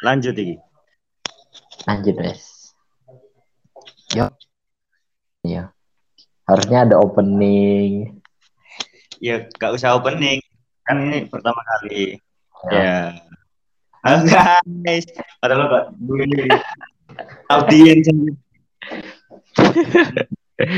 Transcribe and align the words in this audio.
Lanjut 0.00 0.34
iki. 0.36 0.56
Lanjut, 1.84 2.16
wes. 2.20 2.72
Yuk. 4.16 4.32
Iya. 5.44 5.72
Harusnya 6.48 6.88
ada 6.88 6.96
opening. 7.00 8.20
Ya 9.20 9.48
gak 9.60 9.76
usah 9.76 9.96
opening. 9.96 10.40
Kan 10.84 11.08
ini 11.08 11.28
pertama 11.28 11.60
kali. 11.76 12.20
Ya. 12.68 12.80
Ya. 12.80 13.00
Halo 14.04 14.20
guys. 14.84 15.08
Padahal 15.40 15.68
Pak 15.72 15.84
ini 15.96 16.44
audiens 17.48 18.08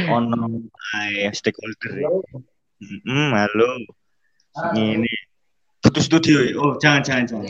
ono 0.07 0.63
ay 0.95 1.27
stakeholder. 1.35 2.23
Hmm, 2.79 3.31
halo. 3.35 3.71
Ini 4.79 5.11
butuh 5.97 6.05
studio. 6.05 6.45
ya? 6.45 6.53
Oh, 6.61 6.77
jangan 6.77 7.01
jangan 7.01 7.25
jangan. 7.25 7.49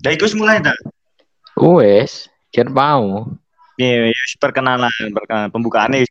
Dah 0.00 0.16
ikut 0.16 0.32
mulai 0.32 0.64
dah. 0.64 0.72
Wes, 1.60 2.32
kira 2.48 2.72
mau. 2.72 3.28
Nih, 3.76 4.08
ya, 4.08 4.16
perkenalan, 4.40 4.88
perkenalan 5.12 5.52
pembukaannya. 5.52 6.08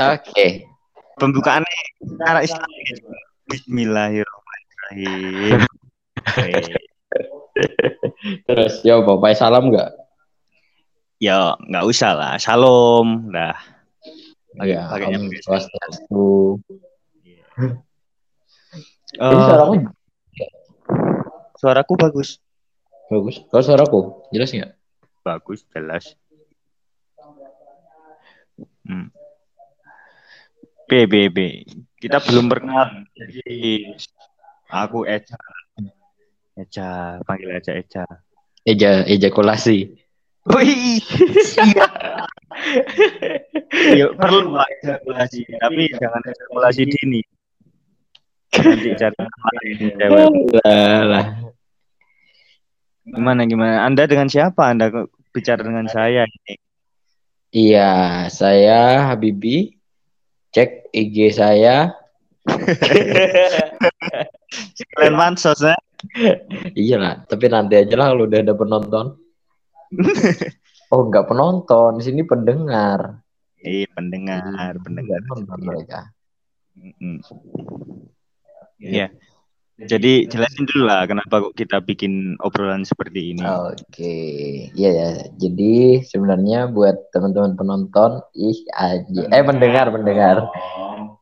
Oke. 0.00 0.64
Pembukaannya 1.20 1.76
cara 2.24 2.40
Islam. 2.40 2.64
Bismillahirrahmanirrahim. 3.52 5.60
Terus, 8.48 8.80
yo, 8.80 9.04
Bapak 9.04 9.36
salam 9.36 9.68
nggak? 9.68 9.92
Ya, 11.20 11.52
nggak 11.68 11.84
usah 11.84 12.16
lah. 12.16 12.40
Salam. 12.40 13.28
Dah. 13.28 13.60
Ya, 14.64 14.88
Pakainya 14.88 15.20
Om 15.20 15.28
pakai 15.28 15.60
Eh, 19.16 19.32
suaraku 19.32 19.74
suaraku 21.56 21.92
bagus. 21.96 22.38
bagus. 23.08 23.40
Kalau 23.48 23.64
suaraku 23.64 24.00
jelas 24.30 24.52
nggak? 24.52 24.72
Bagus, 25.24 25.64
jelas. 25.72 26.12
Hmm. 28.84 29.08
B, 30.88 31.08
B, 31.08 31.28
B. 31.28 31.38
Kita 32.00 32.20
belum 32.24 32.48
perkenal. 32.48 33.04
Jadi, 33.12 33.84
aku 34.72 35.04
Eca. 35.04 35.36
Eca, 36.56 37.20
panggil 37.24 37.52
aja 37.52 37.72
Eca. 37.76 38.04
Eja, 38.64 39.04
ejakulasi. 39.04 39.98
Wih, 40.48 41.00
siap. 41.44 41.92
Yuk, 44.00 44.16
perlu 44.16 44.56
ejakulasi, 44.56 45.44
tapi 45.60 45.92
jangan 45.96 46.22
ejakulasi 46.24 46.82
dini. 46.88 47.20
Nanti 48.56 48.88
cari 48.96 49.16
lain. 49.56 49.78
Lah. 51.08 51.26
Gimana 53.08 53.44
gimana? 53.44 53.84
Anda 53.84 54.08
dengan 54.08 54.28
siapa? 54.28 54.72
Anda 54.72 54.92
bicara 55.32 55.60
dengan 55.64 55.88
saya 55.88 56.24
ini. 56.24 56.54
Iya, 57.48 58.28
saya 58.28 59.08
Habibi. 59.12 59.76
Cek 60.52 60.92
IG 60.92 61.36
saya. 61.36 61.92
Kalian 64.96 65.16
mansos 65.16 65.60
ya? 65.60 65.76
Iya 66.72 66.96
lah, 66.96 67.14
tapi 67.28 67.52
nanti 67.52 67.76
aja 67.76 67.94
lah 68.00 68.16
kalau 68.16 68.24
udah 68.24 68.40
ada 68.40 68.54
penonton. 68.56 69.06
Oh, 70.88 71.04
nggak 71.04 71.28
penonton, 71.28 72.00
di 72.00 72.02
sini 72.08 72.24
pendengar. 72.24 73.20
Iya, 73.60 73.92
pendengar, 73.92 74.72
pendengar. 74.80 75.20
Penonton 75.20 75.60
mereka. 75.60 76.00
Iya. 78.78 79.08
Jadi 79.78 80.26
jelasin 80.26 80.66
dulu 80.66 80.90
lah 80.90 81.06
kenapa 81.06 81.38
kok 81.38 81.54
kita 81.54 81.78
bikin 81.78 82.34
obrolan 82.42 82.82
seperti 82.82 83.30
ini. 83.30 83.46
Oke, 83.46 84.14
iya 84.74 84.90
ya. 84.90 85.10
Jadi 85.38 86.02
sebenarnya 86.02 86.66
buat 86.66 87.14
teman-teman 87.14 87.54
penonton, 87.54 88.18
ih 88.34 88.58
aja, 88.74 89.22
eh 89.30 89.44
pendengar, 89.46 89.86
pendengar. 89.94 90.50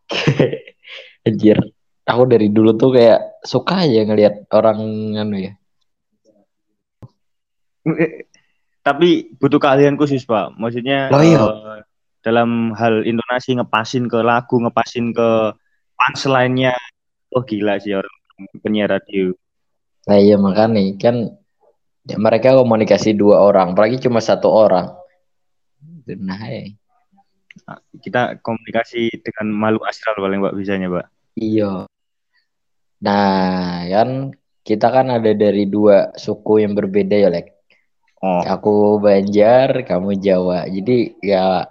Anjir, 1.28 1.60
aku 2.08 2.22
dari 2.24 2.48
dulu 2.48 2.72
tuh 2.80 2.96
kayak 2.96 3.44
suka 3.44 3.84
aja 3.84 4.08
ngelihat 4.08 4.48
orang 4.48 4.80
anu 5.20 5.36
ya. 5.36 5.52
Tapi 8.80 9.36
butuh 9.36 9.60
keahlian 9.60 9.98
khusus, 10.00 10.24
Pak. 10.24 10.56
Maksudnya 10.56 11.12
Oh, 11.12 11.20
iya. 11.20 11.44
eh, 11.44 11.80
dalam 12.24 12.72
hal 12.72 13.04
intonasi 13.04 13.58
ngepasin 13.58 14.08
ke 14.08 14.22
lagu, 14.24 14.56
ngepasin 14.62 15.12
ke 15.12 15.52
punchline-nya. 15.98 16.72
Oh 17.34 17.42
gila 17.42 17.80
sih 17.82 17.96
orang 17.96 18.14
penyiar 18.62 18.92
radio. 18.92 19.34
Nah 20.06 20.18
iya 20.22 20.36
makanya 20.38 20.82
kan 21.00 21.16
ya, 22.06 22.16
mereka 22.20 22.54
komunikasi 22.54 23.18
dua 23.18 23.42
orang, 23.42 23.74
apalagi 23.74 23.98
cuma 23.98 24.22
satu 24.22 24.46
orang. 24.46 24.94
Nah, 26.06 26.40
eh. 26.46 26.78
Kita 27.98 28.38
komunikasi 28.38 29.10
dengan 29.24 29.50
makhluk 29.50 29.90
astral 29.90 30.22
paling 30.22 30.38
Pak 30.38 30.54
bisanya, 30.54 30.86
Pak. 30.92 31.06
Iya. 31.34 31.90
Nah, 33.02 33.82
kan 33.90 34.30
kita 34.62 34.86
kan 34.92 35.06
ada 35.10 35.32
dari 35.34 35.66
dua 35.66 36.14
suku 36.14 36.62
yang 36.62 36.78
berbeda 36.78 37.16
ya, 37.16 37.28
Lek. 37.32 37.56
Oh, 38.22 38.40
Aku 38.46 39.02
Banjar, 39.02 39.82
kamu 39.82 40.16
Jawa. 40.22 40.70
Jadi 40.70 41.18
ya 41.20 41.66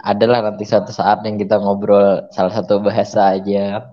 adalah 0.00 0.40
nanti 0.40 0.64
satu 0.64 0.90
saat 0.90 1.20
yang 1.28 1.36
kita 1.36 1.60
ngobrol 1.60 2.26
salah 2.32 2.54
satu 2.56 2.80
bahasa 2.80 3.36
aja. 3.36 3.92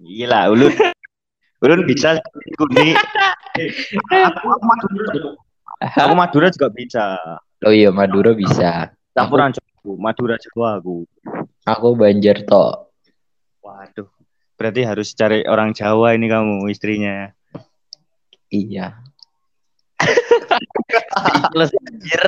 Gila, 0.00 0.50
ulun. 0.52 0.72
Ulun 1.64 1.88
bisa 1.88 2.20
nih. 2.76 2.92
Aku, 4.12 4.44
aku 4.54 4.64
Madura. 4.64 5.30
Aku 5.80 6.14
Madura 6.14 6.46
juga 6.52 6.68
bisa. 6.68 7.16
Oh 7.64 7.72
iya, 7.72 7.88
Madura 7.88 8.36
bisa. 8.36 8.92
Campuran 9.16 9.56
Jawa, 9.56 9.94
Madura 9.96 10.36
Jawa 10.36 10.76
aku. 10.76 11.08
Aku 11.64 11.96
Banjar 11.96 12.44
toh. 12.44 12.92
Waduh. 13.64 14.08
Berarti 14.56 14.84
harus 14.84 15.12
cari 15.16 15.44
orang 15.48 15.72
Jawa 15.72 16.12
ini 16.12 16.28
kamu 16.28 16.68
istrinya. 16.68 17.32
Iya. 18.52 19.00
Speechless, 21.16 21.72
anjir. 21.72 22.22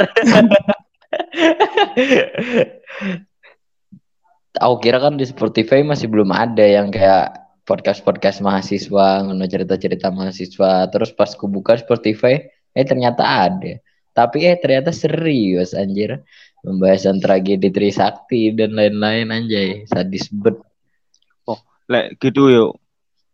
Aku 4.58 4.74
kira 4.82 4.98
kan 4.98 5.14
di 5.14 5.24
Spotify 5.28 5.84
masih 5.86 6.10
belum 6.10 6.34
ada 6.34 6.64
yang 6.64 6.91
kayak 6.91 7.47
podcast-podcast 7.68 8.40
mahasiswa, 8.40 9.28
ngono 9.28 9.44
cerita-cerita 9.44 10.08
mahasiswa. 10.08 10.88
Terus 10.88 11.12
pas 11.12 11.28
ku 11.36 11.44
buka 11.52 11.76
Spotify, 11.76 12.40
eh 12.72 12.86
ternyata 12.88 13.20
ada. 13.20 13.76
Tapi 14.16 14.48
eh 14.48 14.56
ternyata 14.56 14.88
serius 14.90 15.76
anjir. 15.76 16.24
Pembahasan 16.64 17.20
tragedi 17.22 17.68
Trisakti 17.70 18.50
dan 18.56 18.74
lain-lain 18.74 19.28
anjay. 19.30 19.84
Sadis 19.86 20.26
bet. 20.32 20.56
Lek 21.88 22.20
gitu 22.20 22.48
yo. 22.52 22.66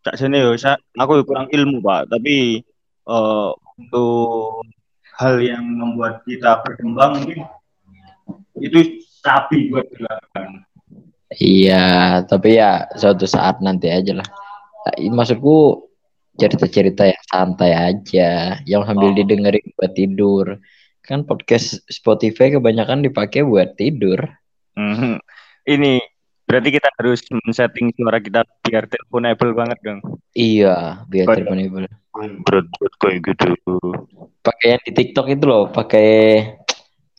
Tak 0.05 0.15
sini 0.21 0.39
yo, 0.43 0.55
sa- 0.61 0.79
aku 0.95 1.25
kurang 1.27 1.49
ilmu, 1.51 1.81
Pak, 1.81 2.13
tapi 2.13 2.61
eh, 3.07 3.51
untuk 3.79 4.63
hal 5.19 5.39
yang 5.43 5.65
membuat 5.65 6.23
kita 6.27 6.63
berkembang 6.63 7.23
mungkin 7.23 7.47
itu 8.59 9.03
sapi 9.25 9.73
buat 9.73 9.87
dilakukan. 9.91 10.63
Iya, 11.39 11.85
tapi 12.29 12.59
ya 12.59 12.87
suatu 12.95 13.27
saat 13.27 13.59
nanti 13.65 13.91
aja 13.91 14.15
lah. 14.15 14.29
Nah, 14.85 14.95
Maksudku 15.15 15.89
cerita-cerita 16.35 17.07
yang 17.07 17.23
santai 17.31 17.71
aja, 17.75 18.59
yang 18.67 18.83
sambil 18.87 19.15
Oh. 19.15 19.17
didengerin 19.17 19.67
buat 19.79 19.93
tidur. 19.95 20.47
Kan 21.05 21.29
podcast 21.29 21.85
Spotify 21.87 22.51
kebanyakan 22.55 23.05
dipakai 23.05 23.45
buat 23.45 23.77
tidur. 23.77 24.19
Mhm. 24.75 25.21
Ini 25.65 26.01
berarti 26.45 26.69
kita 26.75 26.89
harus 27.01 27.25
men-setting 27.31 27.95
suara 27.97 28.19
kita 28.21 28.45
biar 28.67 28.85
teleponable 28.91 29.53
banget, 29.57 29.79
Gang. 29.81 30.01
Iya, 30.35 31.07
biar 31.09 31.27
Betul. 31.29 31.37
terpenuhi. 31.49 31.69
Berat 32.45 32.67
kayak 33.01 33.19
gitu. 33.27 33.53
Pakai 34.45 34.77
yang 34.77 34.83
di 34.85 34.93
TikTok 34.93 35.27
itu 35.33 35.45
loh, 35.49 35.71
pakai 35.73 36.09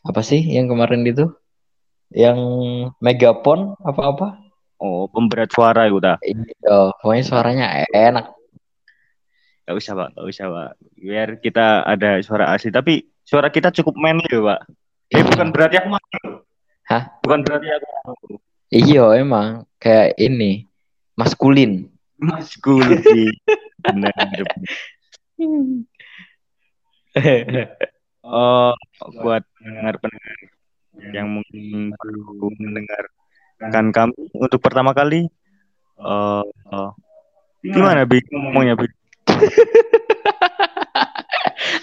apa 0.05 0.21
sih 0.21 0.39
yang 0.45 0.69
kemarin 0.69 1.01
itu? 1.03 1.25
Yang 2.13 2.39
megapon 3.01 3.73
apa-apa? 3.81 4.37
Oh, 4.77 5.07
pemberat 5.07 5.49
suara 5.49 5.87
itu 5.87 5.97
dah. 6.03 6.19
Iya, 6.21 6.91
pokoknya 6.99 7.23
suaranya 7.23 7.65
enak. 7.89 8.35
Gak 9.65 9.75
usah, 9.81 9.93
Pak. 9.97 10.09
Gak 10.13 10.27
usah, 10.29 10.45
Pak. 10.51 10.71
Biar 10.99 11.29
kita 11.41 11.81
ada 11.81 12.21
suara 12.21 12.53
asli. 12.53 12.69
Tapi 12.69 13.01
suara 13.25 13.49
kita 13.49 13.73
cukup 13.73 13.97
manly 13.97 14.29
Pak. 14.29 14.61
Eh, 15.09 15.23
bukan 15.25 15.49
berarti 15.49 15.75
aku 15.81 15.89
malu. 15.95 16.45
Hah? 16.85 17.03
Bukan 17.25 17.39
berarti 17.41 17.67
aku 17.73 17.87
malu. 18.05 18.37
Iya, 18.69 19.05
emang 19.17 19.65
kayak 19.81 20.19
ini 20.21 20.69
maskulin. 21.17 21.89
Mas 22.19 22.55
Guldi. 22.59 23.31
Benar. 23.81 24.13
Oh, 28.25 28.73
buat 29.21 29.45
pendengar-pendengar 29.61 30.54
yang 31.13 31.27
mungkin 31.29 31.91
baru 31.95 32.47
mendengarkan 32.59 33.85
kami 33.91 34.15
untuk 34.35 34.59
pertama 34.61 34.91
kali. 34.95 35.27
eh 35.95 36.43
eh, 36.75 36.91
gimana 37.63 38.03
Bi 38.03 38.19
ngomongnya 38.29 38.75
Bi? 38.75 38.87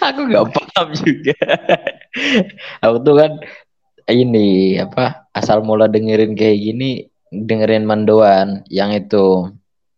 aku 0.07 0.19
nggak 0.29 0.45
paham 0.53 0.87
juga. 0.93 1.37
aku 2.83 2.97
tuh 3.01 3.15
kan 3.17 3.31
ini 4.11 4.77
apa 4.77 5.25
asal 5.33 5.63
mula 5.65 5.87
dengerin 5.89 6.35
kayak 6.37 6.59
gini 6.59 7.07
dengerin 7.33 7.87
Mendoan 7.89 8.67
yang 8.69 8.93
itu 8.93 9.49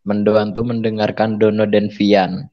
Mendoan 0.05 0.53
tuh 0.53 0.63
mendengarkan 0.63 1.41
Dono 1.41 1.65
dan 1.65 1.89
Vian. 1.89 2.47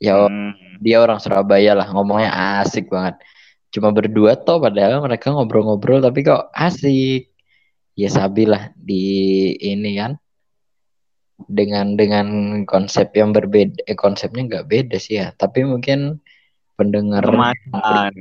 Ya 0.00 0.28
hmm. 0.28 0.80
dia 0.84 1.00
orang 1.00 1.16
Surabaya 1.20 1.72
lah 1.72 1.88
ngomongnya 1.90 2.60
asik 2.60 2.92
banget. 2.92 3.16
Cuma 3.70 3.94
berdua 3.94 4.34
toh 4.34 4.58
padahal 4.58 5.02
mereka 5.02 5.30
ngobrol-ngobrol 5.30 6.02
tapi 6.02 6.26
kok 6.26 6.50
asik. 6.54 7.30
Ya 7.98 8.08
sabilah 8.08 8.72
di 8.78 9.52
ini 9.58 9.98
kan 9.98 10.16
dengan 11.48 11.96
dengan 11.96 12.26
konsep 12.68 13.14
yang 13.16 13.32
berbeda 13.32 13.86
eh, 13.88 13.96
konsepnya 13.96 14.44
nggak 14.44 14.68
beda 14.68 14.96
sih 15.00 15.22
ya 15.22 15.32
tapi 15.32 15.64
mungkin 15.64 16.20
pendengar 16.76 17.24
kemasan 17.24 18.12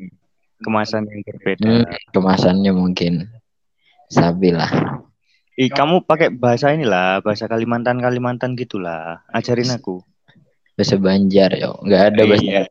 kemasan 0.63 1.03
yang 1.09 1.21
berbeda 1.27 1.67
hmm, 1.67 1.85
kemasannya 2.15 2.71
mungkin 2.71 3.27
sabilah 4.07 5.03
Ih, 5.59 5.67
kamu 5.67 6.07
pakai 6.07 6.31
bahasa 6.31 6.71
inilah, 6.71 7.19
bahasa 7.19 7.43
Kalimantan 7.43 7.99
Kalimantan 7.99 8.55
gitulah. 8.55 9.27
Ajarin 9.27 9.67
aku. 9.75 9.99
Bahasa 10.79 10.95
Banjar 10.95 11.51
yo, 11.51 11.75
nggak 11.83 12.15
ada 12.15 12.21
bahasa 12.23 12.47
iya. 12.47 12.63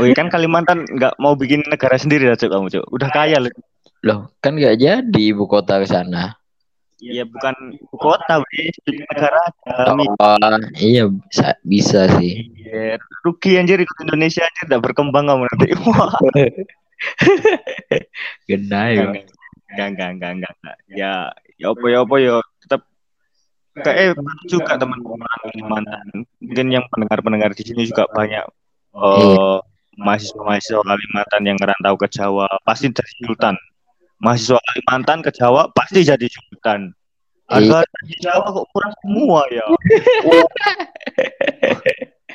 Oh 0.00 0.08
iya 0.08 0.16
kan 0.16 0.32
Kalimantan 0.32 0.88
nggak 0.88 1.20
mau 1.20 1.36
bikin 1.36 1.60
negara 1.68 2.00
sendiri 2.00 2.24
lah 2.24 2.36
kamu 2.38 2.72
cok. 2.72 2.86
Udah 2.88 3.08
kaya 3.12 3.36
loh. 3.36 3.52
Loh 4.02 4.20
kan 4.40 4.56
nggak 4.56 4.80
jadi 4.80 5.22
ibu 5.36 5.44
kota 5.44 5.82
ke 5.82 5.86
sana. 5.86 6.40
Iya 7.02 7.26
bukan 7.26 7.74
ibu 7.74 7.96
kota, 7.98 8.38
wis 8.46 8.78
negara 8.86 9.42
oh, 9.82 10.54
iya 10.78 11.10
bisa, 11.10 11.58
bisa 11.66 12.06
sih. 12.14 12.46
Iya, 12.62 12.94
rugi 13.26 13.58
anjir 13.58 13.82
ikut 13.82 13.98
Indonesia 14.06 14.46
anjir 14.46 14.70
tidak 14.70 14.86
berkembang 14.86 15.26
kamu 15.26 15.42
nanti. 15.50 15.68
Wah. 15.90 16.14
Genah 18.46 18.86
ya. 18.94 19.02
Enggak, 19.74 19.86
enggak, 19.98 20.10
enggak, 20.14 20.52
enggak. 20.62 20.76
Ya, 20.94 21.34
ya 21.58 21.66
apa 21.74 21.86
ya 21.90 21.98
apa 22.06 22.14
ya 22.22 22.34
tetap 22.62 22.80
kayak 23.82 24.14
juga 24.46 24.72
teman-teman 24.78 25.26
Kalimantan. 25.42 26.06
Mungkin 26.38 26.66
yang 26.70 26.84
pendengar-pendengar 26.86 27.50
di 27.58 27.66
sini 27.66 27.82
juga 27.90 28.06
banyak 28.14 28.46
uh, 28.94 29.58
mahasiswa-mahasiswa 30.00 30.80
Kalimantan 30.84 31.42
yang 31.44 31.56
ngerantau 31.60 31.94
ke 32.00 32.08
Jawa 32.08 32.48
pasti 32.64 32.88
dari 32.88 33.12
Sultan 33.24 33.56
mahasiswa 34.22 34.62
Kalimantan 34.62 35.18
ke 35.26 35.30
Jawa 35.34 35.68
pasti 35.74 36.06
jadi 36.06 36.26
sultan. 36.30 36.94
Harga 37.50 37.84
iya. 37.84 38.00
di 38.06 38.16
Jawa 38.22 38.46
kok 38.54 38.66
kurang 38.70 38.94
semua 39.02 39.42
ya. 39.50 39.66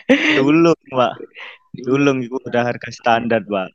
Dulung, 0.37 0.77
Pak. 0.93 1.13
Dulung 1.73 2.17
itu 2.21 2.37
udah 2.43 2.63
harga 2.69 2.89
standar, 2.91 3.41
Pak. 3.47 3.71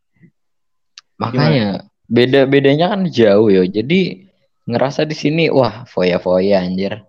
Makanya 1.18 1.88
beda 2.06 2.46
bedanya 2.46 2.94
kan 2.94 3.08
jauh 3.08 3.48
ya. 3.48 3.64
Jadi 3.66 4.28
ngerasa 4.68 5.08
di 5.08 5.16
sini 5.16 5.48
wah 5.50 5.88
foya-foya 5.88 6.62
anjir. 6.62 7.02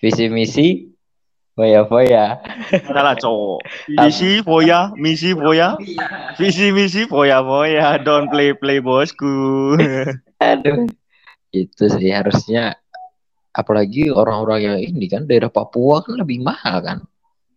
Visi 0.00 0.32
misi 0.32 0.88
foya-foya. 1.60 2.24
Salah 2.88 3.14
cowok. 3.20 3.60
Misi 3.92 4.40
foya, 4.40 4.80
misi 4.96 5.36
foya. 5.36 5.76
Visi 6.40 6.72
misi 6.72 7.04
foya-foya. 7.04 8.00
Don't 8.00 8.32
play 8.32 8.56
play 8.56 8.80
bosku. 8.80 9.76
Aduh. 10.40 10.88
Itu 11.52 11.92
sih 11.92 12.08
harusnya 12.08 12.80
apalagi 13.52 14.08
orang-orang 14.08 14.60
yang 14.64 14.78
ini 14.80 15.06
kan 15.10 15.28
daerah 15.28 15.52
Papua 15.52 16.00
kan 16.00 16.16
lebih 16.16 16.40
mahal 16.40 16.80
kan. 16.80 16.98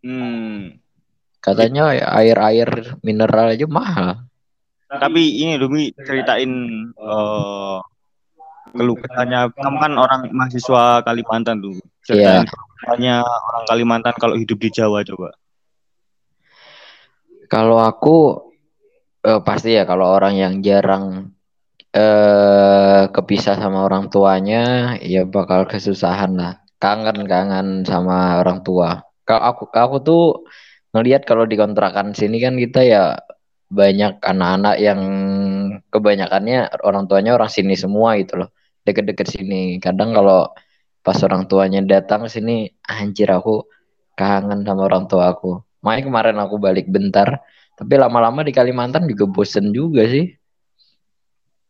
Hmm. 0.03 0.83
Katanya 1.39 1.95
air-air 2.19 2.99
mineral 2.99 3.55
aja 3.55 3.67
mahal. 3.69 4.27
Tapi 4.91 5.41
ini 5.41 5.57
Dumi 5.57 5.89
ceritain 5.95 6.51
uh, 6.99 7.79
keluh 8.73 8.97
kesahnya 8.97 9.49
kamu 9.53 9.77
kan 9.79 9.93
orang 9.95 10.21
mahasiswa 10.33 11.01
Kalimantan 11.05 11.61
tuh. 11.63 11.77
Ceritain 12.03 12.43
yeah. 12.43 12.72
Orang 12.91 13.65
Kalimantan 13.69 14.15
kalau 14.19 14.35
hidup 14.35 14.59
di 14.59 14.69
Jawa 14.69 15.03
coba. 15.07 15.35
Kalau 17.47 17.77
aku 17.79 18.49
uh, 19.23 19.41
pasti 19.45 19.77
ya 19.77 19.85
kalau 19.85 20.09
orang 20.09 20.35
yang 20.39 20.53
jarang 20.65 21.35
eh 21.93 23.05
kepisah 23.13 23.53
sama 23.61 23.85
orang 23.85 24.09
tuanya 24.09 24.95
ya 24.99 25.23
bakal 25.29 25.69
kesusahan 25.69 26.33
lah. 26.33 26.53
Kangen 26.81 27.29
kangen 27.29 27.85
sama 27.85 28.41
orang 28.41 28.65
tua. 28.65 29.05
Kalau 29.23 29.43
aku 29.45 29.63
aku 29.71 29.97
tuh 30.03 30.23
ngelihat 30.91 31.23
kalau 31.23 31.45
di 31.45 31.55
kontrakan 31.55 32.11
sini 32.17 32.41
kan 32.41 32.57
kita 32.57 32.81
ya 32.83 33.03
banyak 33.73 34.21
anak-anak 34.21 34.75
yang 34.77 35.01
kebanyakannya 35.89 36.69
orang 36.85 37.05
tuanya 37.09 37.33
orang 37.37 37.49
sini 37.49 37.73
semua 37.77 38.17
gitu 38.19 38.41
loh. 38.41 38.49
Deket-deket 38.85 39.27
sini. 39.29 39.77
Kadang 39.77 40.11
kalau 40.17 40.51
pas 41.03 41.19
orang 41.27 41.45
tuanya 41.51 41.83
datang 41.83 42.31
sini 42.31 42.71
anjir 42.87 43.27
aku 43.27 43.67
kangen 44.15 44.63
sama 44.63 44.87
orang 44.87 45.05
tua 45.11 45.35
aku. 45.35 45.59
Makanya 45.83 46.03
kemarin 46.07 46.37
aku 46.39 46.55
balik 46.57 46.87
bentar 46.87 47.43
tapi 47.73 47.99
lama-lama 47.99 48.45
di 48.45 48.55
Kalimantan 48.55 49.03
juga 49.09 49.27
bosen 49.27 49.75
juga 49.75 50.07
sih. 50.07 50.31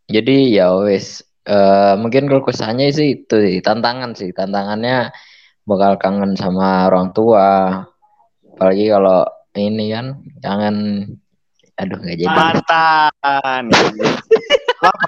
Jadi 0.06 0.54
ya 0.54 0.70
wes 0.78 1.26
uh, 1.50 1.98
mungkin 1.98 2.30
kalau 2.30 2.46
kesannya 2.46 2.94
sih 2.94 3.26
itu 3.26 3.36
sih 3.42 3.58
tantangan 3.66 4.14
sih. 4.14 4.30
Tantangannya 4.36 5.10
bakal 5.66 5.98
kangen 5.98 6.38
sama 6.38 6.86
orang 6.92 7.10
tua. 7.18 7.82
Apalagi 8.54 8.86
kalau 8.94 9.26
ini 9.58 9.90
kan 9.90 10.22
jangan 10.46 10.76
aduh 11.74 11.98
nggak 11.98 12.18
jadi. 12.22 12.30
Mantan. 12.38 13.64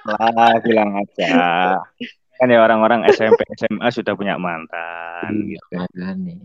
Lah 0.07 0.55
bilang 0.63 0.95
aja 0.95 1.83
kan 2.35 2.51
ya 2.51 2.59
orang-orang 2.63 3.07
SMP 3.11 3.41
SMA 3.55 3.87
sudah 3.91 4.13
punya 4.15 4.35
mantan 4.35 5.31
iya, 5.47 5.59
gitu. 5.87 6.03
nih. 6.19 6.39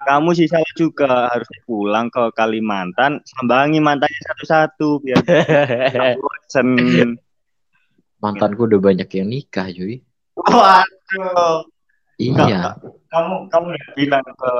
Kamu 0.00 0.32
sih 0.32 0.48
salah 0.48 0.72
juga 0.80 1.28
harus 1.28 1.48
pulang 1.68 2.08
ke 2.08 2.32
Kalimantan 2.32 3.20
sambangi 3.24 3.84
mantannya 3.84 4.20
satu-satu 4.32 5.04
biar 5.04 5.20
bosen. 6.20 6.68
Mantanku 8.20 8.64
udah 8.64 8.80
banyak 8.80 9.08
yang 9.12 9.28
nikah 9.28 9.68
cuy. 9.68 10.00
Waduh. 10.40 11.68
Iya. 12.20 12.76
Kamu 13.12 13.48
kamu 13.52 13.66
bilang 13.96 14.24
ke 14.24 14.52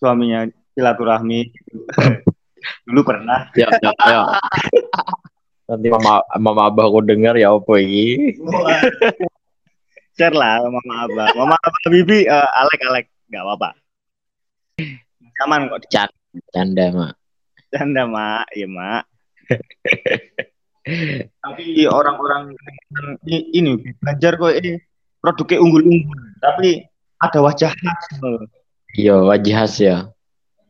suaminya 0.00 0.48
silaturahmi. 0.76 1.48
Dulu 2.88 3.00
pernah. 3.04 3.48
Ya, 3.56 3.68
ya, 3.80 3.92
ya. 4.08 4.22
nanti 5.64 5.88
mama 5.88 6.20
mama 6.36 6.68
abah 6.68 6.84
aku 6.92 7.00
dengar 7.00 7.40
ya 7.40 7.56
apa 7.56 7.80
ini 7.80 8.36
share 10.14 10.34
lah 10.34 10.62
mama 10.62 10.94
abah. 11.06 11.28
Mama 11.34 11.56
abah 11.58 11.84
bibi 11.90 12.26
uh, 12.26 12.48
alek 12.64 12.80
alek. 12.88 13.06
Nggak 13.28 13.42
apa 13.42 13.52
apa 13.54 13.70
aman 15.42 15.68
kok 15.68 15.80
canda 16.54 16.86
mak. 16.94 17.12
Canda 17.74 18.02
mak. 18.06 18.46
Iya 18.54 18.66
mak. 18.70 19.02
Tapi 21.44 21.88
orang-orang 21.88 22.52
ini 23.28 23.70
belajar 23.98 24.36
kok 24.36 24.52
ini 24.54 24.78
produknya 25.18 25.58
unggul-unggul. 25.60 26.20
Tapi 26.38 26.84
ada 27.20 27.38
wajah 27.40 27.72
khas 27.72 28.04
iya 28.94 29.16
wajah 29.16 29.54
khas 29.64 29.76
ya. 29.80 29.98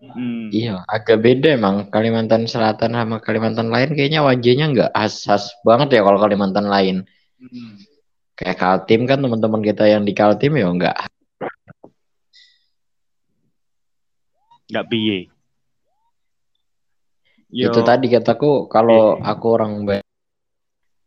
Hmm. 0.05 0.53
iya 0.53 0.85
agak 0.87 1.25
beda 1.25 1.57
emang. 1.57 1.89
Kalimantan 1.91 2.45
Selatan 2.47 2.95
sama 2.95 3.19
Kalimantan 3.25 3.73
lain 3.73 3.97
kayaknya 3.97 4.21
wajahnya 4.23 4.67
nggak 4.71 4.91
khas 4.95 5.27
khas 5.27 5.45
banget 5.67 5.99
ya 5.99 6.01
kalau 6.07 6.21
Kalimantan 6.21 6.69
lain. 6.71 6.97
Hmm. 7.41 7.75
Kayak 8.35 8.59
Kaltim 8.59 9.07
kan 9.07 9.23
teman-teman 9.23 9.63
kita 9.63 9.87
yang 9.87 10.03
di 10.03 10.13
Kaltim 10.15 10.59
ya 10.59 10.67
nggak 10.67 10.99
nggak 14.71 14.87
piye 14.91 15.31
Yo. 17.55 17.71
Itu 17.71 17.87
tadi 17.87 18.11
kataku 18.11 18.67
kalau 18.67 19.15
aku 19.23 19.47
orang 19.55 19.87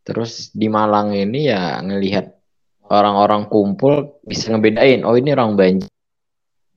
terus 0.08 0.56
di 0.56 0.72
Malang 0.72 1.12
ini 1.12 1.52
ya 1.52 1.84
ngelihat 1.84 2.40
orang-orang 2.88 3.52
kumpul 3.52 4.24
bisa 4.24 4.56
ngebedain 4.56 5.04
oh 5.04 5.20
ini 5.20 5.36
orang 5.36 5.60
Banjar 5.60 5.92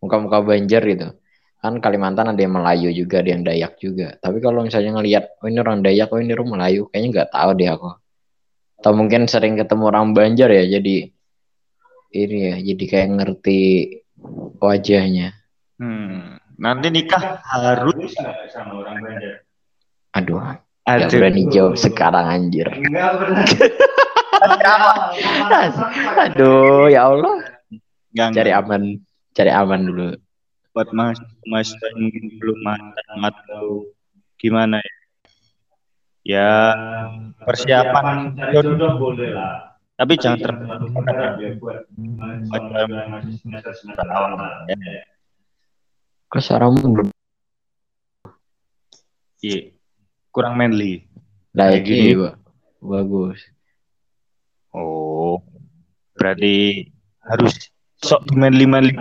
muka-muka 0.03 0.43
Banjar 0.43 0.83
gitu. 0.83 1.15
Kan 1.63 1.79
Kalimantan 1.79 2.35
ada 2.35 2.41
yang 2.43 2.59
Melayu 2.59 2.91
juga 2.91 3.23
ada 3.23 3.31
yang 3.31 3.47
Dayak 3.47 3.79
juga. 3.79 4.19
Tapi 4.19 4.43
kalau 4.43 4.67
misalnya 4.67 4.99
ngelihat 4.99 5.39
oh 5.39 5.47
ini 5.47 5.63
orang 5.63 5.87
Dayak 5.87 6.11
oh 6.11 6.19
ini 6.19 6.35
orang 6.35 6.51
Melayu 6.51 6.91
kayaknya 6.91 7.09
nggak 7.15 7.31
tahu 7.31 7.51
deh 7.55 7.69
aku 7.71 7.91
atau 8.81 8.93
mungkin 8.97 9.29
sering 9.29 9.61
ketemu 9.61 9.93
orang 9.93 10.17
Banjar 10.17 10.49
ya 10.49 10.65
jadi 10.81 11.13
ini 12.11 12.37
ya 12.49 12.57
jadi 12.73 12.85
kayak 12.89 13.09
ngerti 13.21 13.61
wajahnya 14.57 15.37
hmm. 15.77 16.41
nanti 16.57 16.89
nikah 16.89 17.45
harus 17.45 18.17
sama 18.51 18.81
orang 18.81 19.05
Banjar 19.05 19.45
Aduh. 20.19 20.43
Aduh. 20.91 21.07
Gak 21.07 21.11
berani 21.15 21.47
jawab 21.53 21.79
sekarang 21.79 22.27
anjir. 22.27 22.67
Aduh, 26.27 26.91
ya 26.91 27.07
Allah. 27.07 27.37
Gak, 28.11 28.35
cari 28.35 28.51
aman, 28.51 28.99
cari 29.37 29.53
aman 29.55 29.81
dulu. 29.87 30.09
Buat 30.75 30.91
mas, 30.95 31.19
mas 31.47 31.71
yang 31.95 32.11
belum 32.39 32.59
matang 32.63 33.21
atau 33.27 33.87
gimana 34.39 34.79
ya? 34.83 34.95
Ya 36.21 36.77
persiapan 37.45 38.37
jodoh 38.53 39.01
boleh 39.01 39.33
lah. 39.33 39.81
Tapi 40.01 40.17
jangan 40.17 40.41
terlalu 40.41 40.87
berat 40.97 41.37
ya 41.37 41.51
buat 41.61 41.85
masih 41.93 43.37
semester 43.45 43.73
semester 43.77 44.07
awal. 44.09 44.41
Ya. 44.69 45.05
Kok 46.33 46.41
suaramu 46.41 46.81
belum 46.81 47.09
Iya. 49.41 49.73
Kurang 50.31 50.55
manly. 50.61 51.09
Nah, 51.57 51.73
Kayak 51.73 51.83
gini. 51.89 52.13
gini, 52.15 52.29
bagus. 52.85 53.41
Oh. 54.71 55.43
Berarti 56.15 56.87
harus 57.25 57.73
sok 58.01 58.29
manly 58.37 58.69
manly 58.69 58.95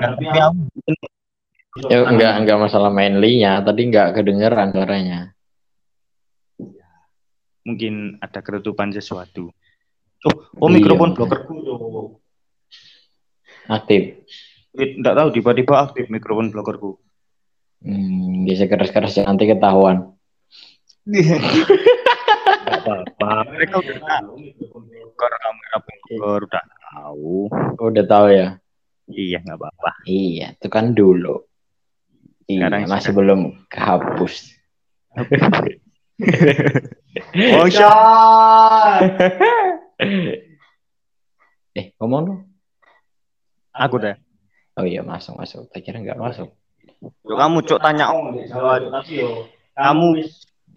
Ya 1.88 2.02
enggak 2.04 2.34
enggak 2.44 2.60
masalah 2.60 2.92
mainly-nya, 2.92 3.62
tadi 3.64 3.88
enggak 3.88 4.18
kedengeran 4.18 4.74
suaranya. 4.74 5.32
Mungkin 7.64 8.18
ada 8.20 8.40
ketutupan 8.40 8.92
sesuatu. 8.92 9.52
Oh, 10.28 10.36
oh 10.60 10.68
Iya, 10.68 10.76
mikrofon 10.84 11.16
blokerku 11.16 11.54
tuh. 11.64 11.78
Aktif. 13.70 14.20
Enggak 14.76 15.16
tahu 15.16 15.28
tiba-tiba 15.36 15.74
aktif 15.88 16.06
mikrofon 16.12 16.52
blokerku. 16.52 17.00
Hmm, 17.80 18.44
bisa 18.44 18.68
keras-keras 18.68 19.16
nanti 19.24 19.48
ketahuan. 19.48 20.12
Enggak 21.08 21.40
apa-apa. 22.84 23.32
Mereka 23.56 23.76
udah 23.80 23.98
tahu 24.04 24.36
bloker 26.10 26.42
udah 26.44 26.64
tahu. 26.92 27.48
Udah 27.80 28.06
tahu 28.08 28.28
ya? 28.34 28.48
Iya, 29.10 29.38
enggak 29.42 29.58
apa-apa. 29.64 29.92
Iya, 30.06 30.54
itu 30.60 30.68
kan 30.68 30.92
dulu. 30.92 31.48
Iya, 32.50 32.68
Sekarang- 32.68 32.90
masih 32.90 33.12
belum 33.16 33.40
kehapus. 33.72 34.34
Oh, 37.60 37.68
Syah. 37.68 39.02
eh, 41.80 41.86
ngomong 42.00 42.22
dong. 42.28 42.40
Aku 43.76 44.00
deh. 44.00 44.16
Oh 44.80 44.86
iya, 44.88 45.04
masuk 45.04 45.36
masuk. 45.40 45.68
Tak 45.74 45.84
kira 45.84 46.00
enggak 46.00 46.20
masuk. 46.20 46.56
Yo, 47.24 47.36
kamu 47.36 47.62
cok 47.66 47.80
tanya 47.82 48.14
om. 48.14 48.36
Kamu 49.76 50.08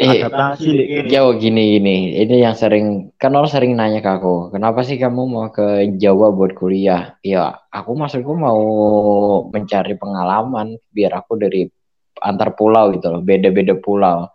Eh, 0.01 0.25
adaptasi 0.25 1.05
jauh 1.13 1.37
gini 1.37 1.77
gini. 1.77 2.17
Ini 2.17 2.49
yang 2.49 2.57
sering 2.57 3.13
kan 3.21 3.37
orang 3.37 3.53
sering 3.53 3.77
nanya 3.77 4.01
ke 4.01 4.09
aku, 4.09 4.49
kenapa 4.49 4.81
sih 4.89 4.97
kamu 4.97 5.29
mau 5.29 5.53
ke 5.53 5.85
Jawa 6.01 6.33
buat 6.33 6.57
kuliah? 6.57 7.21
Ya, 7.21 7.61
aku 7.69 7.93
maksudku 7.93 8.33
mau 8.33 8.63
mencari 9.53 9.93
pengalaman 10.01 10.81
biar 10.89 11.21
aku 11.21 11.37
dari 11.37 11.69
antar 12.25 12.57
pulau 12.57 12.89
gitu 12.97 13.13
loh, 13.13 13.21
beda-beda 13.21 13.77
pulau. 13.77 14.33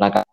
Nah, 0.00 0.23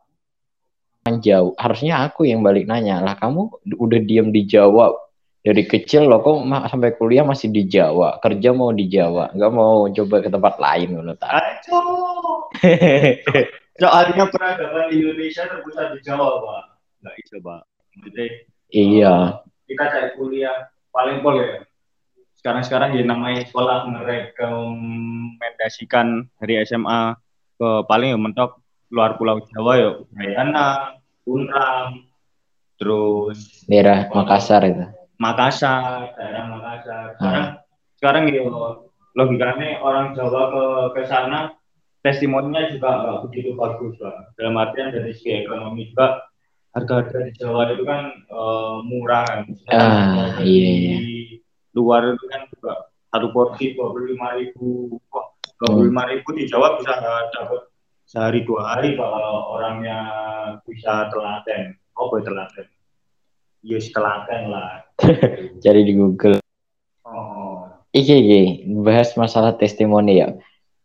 jauh, 1.09 1.57
harusnya 1.57 2.05
aku 2.05 2.29
yang 2.29 2.45
balik 2.45 2.69
nanya. 2.69 3.01
Lah, 3.01 3.17
kamu 3.17 3.49
udah 3.73 3.99
diem 4.05 4.29
di 4.29 4.45
Jawa 4.45 4.93
dari 5.41 5.65
kecil 5.65 6.05
loh, 6.05 6.21
kok 6.21 6.45
ma- 6.45 6.69
sampai 6.69 6.93
kuliah 6.93 7.25
masih 7.25 7.49
di 7.49 7.65
Jawa, 7.65 8.21
kerja 8.21 8.53
mau 8.53 8.69
di 8.69 8.85
Jawa, 8.85 9.33
nggak 9.33 9.49
mau 9.49 9.89
coba 9.89 10.21
ke 10.21 10.29
tempat 10.29 10.61
lain 10.61 10.93
menurut 10.93 11.17
aku. 11.17 11.81
Soalnya 13.81 14.29
peradaban 14.29 14.93
di 14.93 15.01
Indonesia 15.01 15.49
terpusat 15.49 15.97
di 15.97 16.05
Jawa, 16.05 16.45
Pak. 16.45 16.77
Enggak 17.01 17.17
bisa, 17.17 17.41
Pak. 17.41 17.65
Maksudnya 17.97 18.29
Iya. 18.71 19.43
Kita 19.67 19.83
cari 19.89 20.15
kuliah 20.15 20.69
paling 20.93 21.21
pol 21.25 21.41
ya. 21.41 21.65
Sekarang-sekarang 22.39 22.95
ya 22.95 23.03
namanya 23.05 23.45
sekolah 23.49 23.85
merekomendasikan 23.89 26.29
dari 26.37 26.61
SMA 26.63 27.15
ke 27.57 27.69
paling 27.85 28.09
ya 28.15 28.19
mentok 28.21 28.60
luar 28.91 29.15
pulau 29.15 29.39
Jawa 29.55 29.73
ya 29.79 29.89
Bayana, 30.11 30.99
Unram, 31.23 32.03
terus 32.75 33.63
Daerah 33.65 34.11
Makassar 34.11 34.67
itu. 34.67 34.83
Makassar, 35.15 36.11
daerah 36.19 36.45
Makassar. 36.51 37.05
Sekarang 37.15 37.47
sekarang 37.97 38.23
ya 38.27 38.41
logikanya 39.15 39.79
orang 39.79 40.11
Jawa 40.11 40.41
ke 40.51 40.63
ke 40.97 41.01
sana 41.07 41.55
testimoninya 42.03 42.67
juga 42.73 42.89
nggak 42.99 43.19
begitu 43.29 43.49
bagus 43.55 43.95
lah. 44.03 44.27
Dalam 44.35 44.59
artian 44.59 44.91
dari 44.91 45.15
segi 45.15 45.45
ekonomi 45.45 45.87
juga 45.93 46.27
harga-harga 46.75 47.29
di 47.29 47.31
Jawa 47.39 47.71
itu 47.71 47.83
kan 47.87 48.01
eh, 48.11 48.77
murah 48.83 49.23
kan. 49.23 49.41
Ah, 49.71 50.41
iya, 50.43 50.69
iya. 50.71 50.97
luar 51.71 52.03
itu 52.03 52.25
kan 52.27 52.43
juga 52.51 52.91
satu 53.11 53.31
porsi 53.31 53.71
dua 53.75 53.95
puluh 53.95 54.11
lima 54.11 54.35
ribu, 54.35 54.99
dua 55.07 55.69
puluh 55.71 55.87
lima 55.87 56.03
ribu 56.11 56.35
di 56.35 56.43
Jawa 56.49 56.75
bisa 56.75 56.99
dapat 56.99 57.70
sehari 58.11 58.43
dua 58.43 58.75
hari 58.75 58.99
kalau 58.99 59.55
orangnya 59.55 59.99
bisa 60.67 61.07
telaten. 61.07 61.79
Oh, 61.95 62.11
boleh 62.11 62.27
telaten. 62.27 62.67
Yes, 63.63 63.87
telaten 63.95 64.51
lah. 64.51 64.83
Cari 65.63 65.81
di 65.87 65.95
Google. 65.95 66.43
Oh, 67.07 67.71
Iki, 67.95 68.15
iki, 68.19 68.41
bahas 68.83 69.15
masalah 69.15 69.55
testimoni 69.55 70.19
ya. 70.19 70.35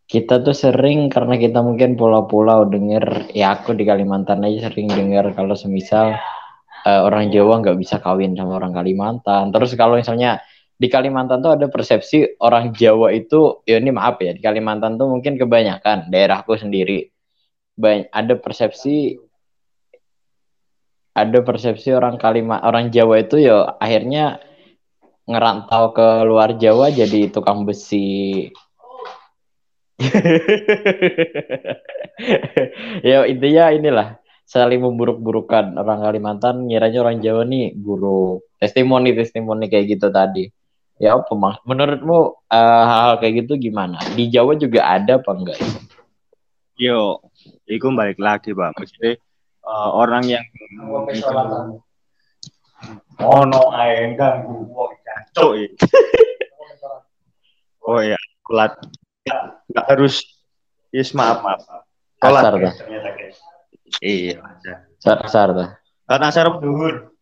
Kita 0.07 0.39
tuh 0.39 0.55
sering 0.55 1.11
karena 1.11 1.35
kita 1.35 1.67
mungkin 1.67 1.99
pulau-pulau 1.99 2.71
denger, 2.71 3.35
ya 3.35 3.59
aku 3.59 3.75
di 3.75 3.83
Kalimantan 3.83 4.47
aja 4.47 4.71
sering 4.71 4.87
denger 4.87 5.35
kalau 5.35 5.59
semisal 5.59 6.15
eh, 6.87 7.01
orang 7.03 7.35
Jawa 7.35 7.59
nggak 7.59 7.75
bisa 7.75 7.99
kawin 7.99 8.39
sama 8.39 8.63
orang 8.63 8.71
Kalimantan. 8.71 9.51
Terus 9.51 9.75
kalau 9.75 9.99
misalnya 9.99 10.39
di 10.79 10.87
Kalimantan 10.87 11.43
tuh 11.43 11.59
ada 11.59 11.67
persepsi 11.67 12.39
orang 12.39 12.71
Jawa 12.71 13.11
itu, 13.11 13.67
ya 13.67 13.83
ini 13.83 13.91
maaf 13.91 14.23
ya, 14.23 14.31
di 14.31 14.39
Kalimantan 14.39 14.95
tuh 14.95 15.11
mungkin 15.11 15.35
kebanyakan 15.35 16.07
daerahku 16.07 16.55
sendiri. 16.55 17.16
Banyak, 17.77 18.09
ada 18.09 18.35
persepsi 18.41 19.21
ada 21.17 21.41
persepsi 21.41 21.93
orang 21.97 22.21
Kalima 22.21 22.61
orang 22.61 22.93
Jawa 22.93 23.25
itu 23.25 23.41
ya 23.41 23.77
akhirnya 23.81 24.41
ngerantau 25.25 25.97
ke 25.97 26.09
luar 26.29 26.57
Jawa 26.61 26.93
jadi 26.93 27.33
tukang 27.33 27.65
besi. 27.65 28.49
ya 33.09 33.25
intinya 33.25 33.73
inilah 33.73 34.21
saling 34.45 34.81
memburuk-burukan 34.85 35.77
orang 35.81 36.05
Kalimantan 36.05 36.69
ngiranya 36.69 37.01
orang 37.05 37.25
Jawa 37.25 37.49
nih 37.49 37.73
buruk. 37.77 38.45
Testimoni 38.61 39.17
testimoni 39.17 39.69
kayak 39.73 39.97
gitu 39.97 40.09
tadi. 40.13 40.49
Ya 40.97 41.13
apa 41.17 41.29
menurutmu 41.65 42.49
eh, 42.49 42.85
hal-hal 42.89 43.21
kayak 43.21 43.45
gitu 43.45 43.61
gimana? 43.61 44.01
Di 44.17 44.33
Jawa 44.33 44.57
juga 44.57 44.85
ada 44.85 45.21
apa 45.21 45.33
enggak? 45.33 45.61
yo 46.77 47.25
itu 47.67 47.89
balik 47.95 48.19
lagi 48.21 48.55
Pak 48.55 48.75
maksudnya 48.77 49.17
eh, 49.17 49.89
orang 49.93 50.25
yang 50.27 50.45
oh 53.23 53.43
no, 53.49 53.73
ae 53.73 54.15
ganggu. 54.15 54.69
Oh, 54.77 54.93
cok 55.37 55.53
ya. 55.57 55.69
oh 57.85 58.01
ya 58.01 58.17
kulat 58.45 58.73
nggak 59.73 59.87
harus 59.89 60.25
yes 60.93 61.15
maaf 61.17 61.41
maaf 61.45 61.61
guys. 62.61 62.77
iya 64.01 64.41
Kasar 65.01 65.53
dah. 65.53 65.69
karena 66.09 66.33
saya 66.33 66.57
duhur 66.57 67.13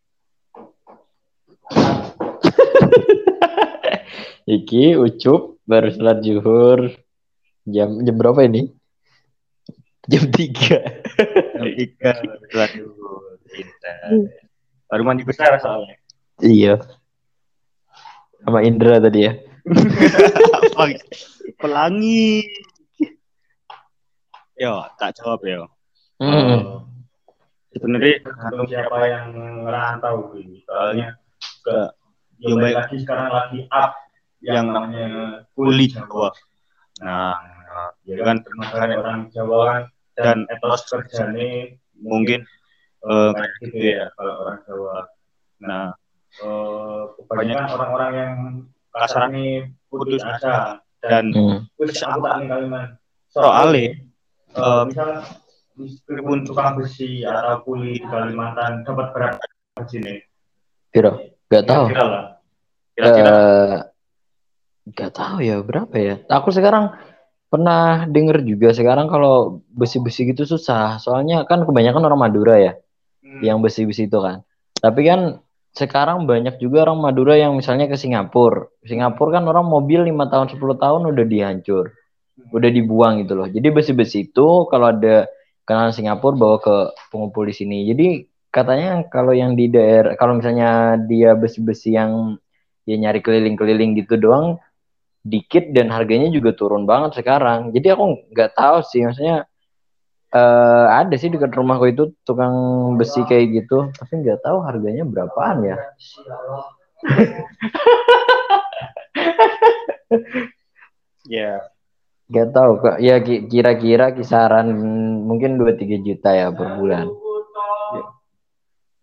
Iki 4.44 5.00
Ucup 5.00 5.56
baru 5.64 5.88
sholat 5.88 6.20
zuhur 6.20 6.92
jam 7.64 7.96
jam 8.04 8.16
berapa 8.20 8.44
ini? 8.44 8.68
Jam 10.04 10.28
3. 10.28 10.36
jam 10.36 11.66
tiga 11.78 12.12
baru 14.90 15.02
mandi 15.02 15.24
besar 15.24 15.56
soalnya 15.58 15.96
iya. 16.42 16.76
Sama 18.44 18.60
Indra 18.60 19.00
tadi 19.00 19.24
ya. 19.24 19.32
Pelangi 21.60 22.44
yo 24.60 24.84
tak 25.00 25.16
jawab 25.16 25.40
yo 25.48 25.64
Hmm. 26.22 26.86
sebenarnya 27.74 28.22
tergantung 28.22 28.70
siapa 28.70 28.96
yang 29.10 29.34
ngerantau 29.66 30.30
gitu. 30.38 30.62
Soalnya 30.62 31.18
ke 31.66 31.90
yang 32.38 32.54
yang 32.54 32.62
baik 32.62 32.76
lagi 32.78 32.96
sekarang 33.02 33.28
lagi 33.34 33.60
up 33.74 33.98
yang 34.44 34.66
namanya 34.70 35.06
kulit 35.56 35.90
Jawa 35.96 36.30
nah 37.02 37.34
ya 38.06 38.14
ya 38.14 38.22
kan 38.22 38.36
makanya 38.54 38.96
orang 39.02 39.20
Jawa 39.34 39.58
kan 39.66 39.82
dan 40.14 40.42
Dan- 40.42 40.48
etos 40.50 40.82
kerjanya 40.86 41.74
mungkin 41.98 42.46
kayak 43.02 43.50
gitu 43.60 43.76
ya 43.78 44.06
kalau 44.14 44.34
orang 44.42 44.58
Jawa. 44.64 44.98
nah 45.60 45.86
Eh, 46.34 47.02
kebanyakan 47.14 47.66
orang-orang 47.70 48.12
yang 48.18 48.34
kasarnya 48.90 49.70
putus 49.86 50.18
asa 50.18 50.82
dan 50.98 51.30
Hmm. 51.30 51.62
wis 51.78 51.94
aku 52.02 52.26
tak 52.26 52.42
ning 52.42 52.50
kaliman. 52.50 52.86
Soalnya, 53.30 53.94
eh 54.50 54.82
misal 54.82 55.22
meskipun 55.78 56.42
tukang 56.42 56.74
besi 56.74 57.22
atau 57.22 57.62
kuli 57.62 58.02
di 58.02 58.06
Kalimantan 58.10 58.82
dapat 58.82 59.14
berapa 59.14 59.38
gaji 59.78 59.96
nih? 60.02 60.18
Piro? 60.90 61.22
Gak 61.46 61.70
tahu. 61.70 61.86
Kira 61.94 62.02
lah. 62.02 62.24
kira-kira 62.98 63.36
Gak 64.90 65.12
tahu 65.14 65.36
ya 65.38 65.62
berapa 65.62 65.94
ya. 65.94 66.14
Aku 66.28 66.50
sekarang 66.50 66.98
pernah 67.52 68.04
denger 68.08 68.42
juga 68.42 68.74
sekarang 68.74 69.06
kalau 69.06 69.62
besi-besi 69.70 70.30
gitu 70.30 70.44
susah. 70.44 70.98
Soalnya 70.98 71.46
kan 71.46 71.62
kebanyakan 71.62 72.02
orang 72.04 72.20
Madura 72.20 72.56
ya. 72.58 72.74
yang 73.42 73.58
besi-besi 73.58 74.06
itu 74.06 74.18
kan. 74.22 74.46
Tapi 74.78 75.00
kan 75.02 75.42
sekarang 75.74 76.30
banyak 76.30 76.62
juga 76.62 76.86
orang 76.86 77.02
Madura 77.02 77.34
yang 77.34 77.58
misalnya 77.58 77.90
ke 77.90 77.98
Singapura. 77.98 78.70
Singapura 78.86 79.42
kan 79.42 79.44
orang 79.50 79.66
mobil 79.66 80.06
lima 80.06 80.30
tahun 80.30 80.54
10 80.54 80.60
tahun 80.78 81.02
udah 81.10 81.24
dihancur. 81.26 81.90
Udah 82.54 82.70
dibuang 82.70 83.26
gitu 83.26 83.34
loh. 83.34 83.50
Jadi 83.50 83.74
besi-besi 83.74 84.30
itu 84.30 84.70
kalau 84.70 84.94
ada 84.94 85.26
kenalan 85.66 85.90
Singapura 85.90 86.38
bawa 86.38 86.56
ke 86.62 86.76
pengumpul 87.10 87.50
di 87.50 87.54
sini. 87.58 87.90
Jadi 87.90 88.22
katanya 88.54 89.02
kalau 89.10 89.34
yang 89.34 89.58
di 89.58 89.66
daerah 89.66 90.14
kalau 90.14 90.38
misalnya 90.38 90.94
dia 91.10 91.34
besi-besi 91.34 91.98
yang 91.98 92.38
ya 92.86 92.94
nyari 92.94 93.18
keliling-keliling 93.18 93.98
gitu 93.98 94.14
doang 94.14 94.62
dikit 95.24 95.72
dan 95.72 95.88
harganya 95.88 96.28
juga 96.28 96.52
turun 96.52 96.84
banget 96.84 97.24
sekarang. 97.24 97.72
Jadi 97.72 97.96
aku 97.96 98.28
nggak 98.30 98.52
tahu 98.54 98.84
sih 98.84 99.00
maksudnya 99.02 99.48
uh, 100.36 100.86
ada 100.92 101.16
sih 101.16 101.32
dekat 101.32 101.56
rumahku 101.56 101.88
itu 101.88 102.12
tukang 102.28 102.52
besi 103.00 103.24
kayak 103.24 103.64
gitu, 103.64 103.88
tapi 103.96 104.20
nggak 104.20 104.44
tahu 104.44 104.60
harganya 104.62 105.08
berapaan 105.08 105.64
ya. 105.64 105.76
Ya. 111.24 111.64
Gak 112.28 112.56
tahu 112.56 112.80
kok. 112.80 112.96
Ya 113.00 113.20
kira-kira 113.20 114.16
kisaran 114.16 114.72
mungkin 115.24 115.60
2-3 115.60 116.04
juta 116.04 116.30
ya 116.32 116.48
per 116.52 116.80
bulan. 116.80 117.08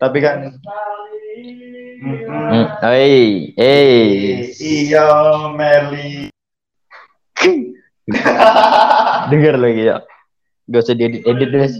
Tapi 0.01 0.17
kan. 0.17 0.49
Hei, 2.81 3.53
hei. 3.53 4.49
Iya, 4.57 5.05
Meli. 5.53 6.33
Dengar 9.29 9.55
lagi 9.61 9.93
ya. 9.93 10.01
Gak 10.73 10.81
usah 10.81 10.97
diedit 10.97 11.21
edit 11.21 11.53
wes. 11.53 11.73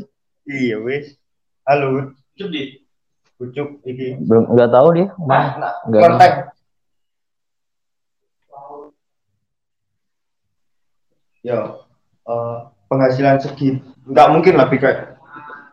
Iya, 0.46 0.78
wes. 0.86 1.18
Halo. 1.66 2.14
Ucup 2.38 2.48
di. 2.54 2.86
Ucup 3.42 3.82
iki. 3.90 4.22
Belum 4.22 4.54
nggak 4.54 4.70
tahu 4.70 4.88
dia. 4.94 5.08
Nah, 5.26 5.46
nah, 5.58 5.74
Nggak 5.90 6.02
kontak. 6.06 6.34
Yo, 11.42 11.90
eh, 12.30 12.58
penghasilan 12.86 13.42
segi 13.42 13.82
nggak 14.06 14.30
mungkin 14.30 14.62
lah 14.62 14.70
kayak 14.70 15.18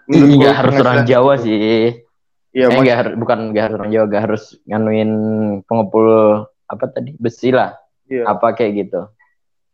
Iya 0.08 0.56
harus 0.56 0.80
orang 0.80 1.04
Jawa 1.04 1.36
sih. 1.36 2.07
Iya, 2.50 2.66
eh, 2.66 2.70
mas- 2.72 2.82
nggak 2.82 2.98
harus 2.98 3.12
bukan 3.14 3.38
nggak 3.52 3.64
harus 3.64 3.76
orang 3.76 3.90
Jawa, 3.90 4.04
nggak 4.08 4.24
harus 4.24 4.42
nganuin 4.64 5.10
pengepul 5.64 6.08
apa 6.64 6.84
tadi 6.88 7.10
besi 7.14 7.48
lah, 7.48 7.76
iya. 8.06 8.24
apa 8.24 8.52
kayak 8.52 8.72
gitu. 8.78 9.00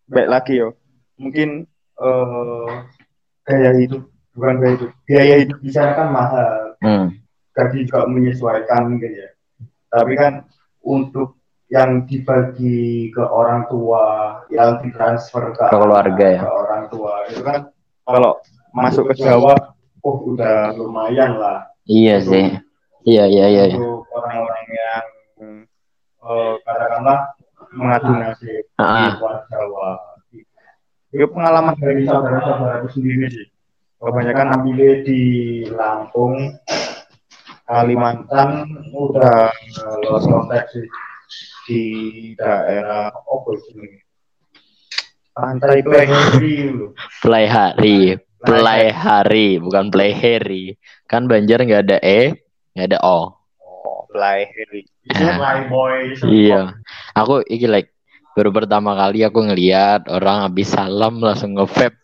baik 0.05 0.29
lagi 0.29 0.61
yo 0.61 0.77
mungkin 1.17 1.65
eh 1.97 2.73
gaya 3.43 3.73
hidup 3.73 4.05
bukan 4.33 4.55
gaya 4.61 4.73
hidup 4.77 4.91
biaya 5.05 5.35
hidup 5.41 5.59
di 5.59 5.71
sana 5.71 5.93
kan 5.95 6.09
mahal 6.11 6.77
Hmm. 6.85 7.09
gaji 7.51 7.89
juga 7.89 8.05
menyesuaikan 8.05 9.01
gitu 9.01 9.17
ya 9.17 9.31
tapi 9.89 10.13
kan 10.13 10.45
untuk 10.83 11.41
yang 11.67 12.05
dibagi 12.05 13.09
ke 13.09 13.25
orang 13.25 13.65
tua 13.67 14.05
yang 14.53 14.77
ditransfer 14.79 15.57
ke, 15.57 15.65
Ke 15.65 15.73
keluarga 15.73 16.27
ya. 16.29 16.41
ke 16.45 16.51
orang 16.51 16.83
tua 16.87 17.13
itu 17.25 17.41
kan 17.41 17.73
kalau 18.05 18.37
masuk 18.71 19.09
ke 19.09 19.25
Jawa 19.25 19.57
oh 19.99 20.17
udah 20.29 20.77
lumayan 20.77 21.41
lah 21.41 21.65
Iya 21.85 22.21
sih. 22.21 22.61
Iya 23.05 23.25
iya 23.29 23.47
iya. 23.53 23.65
iya. 23.69 23.77
untuk 23.77 24.09
orang-orang 24.17 24.65
yang 24.73 25.05
eh, 26.25 26.55
katakanlah 26.65 27.19
mengadu 27.75 28.13
nasib 28.17 28.65
di 28.65 28.81
Ah. 28.81 29.13
luar 29.21 29.45
Jawa. 29.53 29.91
Itu 31.15 31.31
pengalaman 31.31 31.77
dari 31.79 32.03
saudara-saudaraku 32.09 32.89
sendiri 32.91 33.31
sih. 33.31 33.47
Kebanyakan 34.03 34.61
ambilnya 34.61 35.01
di 35.07 35.23
Lampung, 35.71 36.59
Kalimantan, 37.65 38.69
udah 38.93 39.49
eh, 39.53 39.95
lolos 40.05 40.25
konteks 40.27 40.69
sih 40.75 40.89
di 41.65 41.83
daerah 42.37 43.09
apa 43.09 43.51
ini? 43.73 44.01
Pantai 45.35 45.83
Pleheri 45.83 46.57
loh. 46.71 46.91
Play 47.25 47.47
hari, 47.49 48.15
play 48.39 48.93
hari, 48.93 49.59
bukan 49.59 49.91
play 49.91 50.13
hari. 50.15 50.79
Kan 51.11 51.27
Banjar 51.27 51.65
nggak 51.65 51.83
ada 51.91 51.99
e, 52.05 52.44
nggak 52.75 52.87
ada 52.91 52.99
o. 53.03 53.19
Oh, 53.63 54.07
Ah. 54.11 55.37
Playboy. 55.37 56.17
Iya. 56.31 56.79
Aku 57.15 57.43
iki 57.47 57.67
like 57.67 57.91
baru 58.35 58.51
pertama 58.51 58.95
kali 58.95 59.23
aku 59.23 59.43
ngeliat 59.43 60.07
orang 60.09 60.47
habis 60.47 60.71
salam 60.71 61.19
langsung 61.19 61.55
nge-vape. 61.55 61.99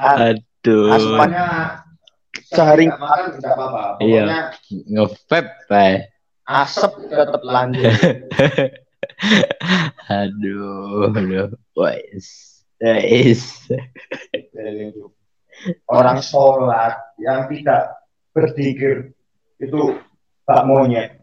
Aduh. 0.00 0.92
Asupannya 0.92 1.46
sehari 2.50 2.86
makan 2.88 3.24
tidak 3.38 3.52
apa-apa. 3.54 3.82
Iya. 4.00 4.22
Pokoknya 4.24 4.40
Nge-vape, 4.90 5.50
Pak. 5.68 5.94
asap 6.44 6.92
tetap 7.08 7.40
lanjut. 7.40 7.88
Aduh, 10.12 11.08
aduh. 11.08 11.48
Wes. 11.72 12.60
Wes. 12.80 13.64
Orang 15.88 16.20
sholat 16.20 16.98
yang 17.16 17.48
tidak 17.48 17.96
berpikir 18.34 19.14
itu 19.62 19.96
tak 20.44 20.66
monyet, 20.68 21.22